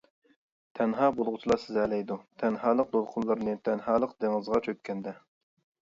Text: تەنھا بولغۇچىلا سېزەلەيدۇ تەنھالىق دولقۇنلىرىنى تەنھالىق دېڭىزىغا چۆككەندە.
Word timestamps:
تەنھا 0.79 1.09
بولغۇچىلا 1.19 1.59
سېزەلەيدۇ 1.65 2.19
تەنھالىق 2.45 2.91
دولقۇنلىرىنى 2.99 3.57
تەنھالىق 3.71 4.21
دېڭىزىغا 4.25 4.67
چۆككەندە. 4.69 5.19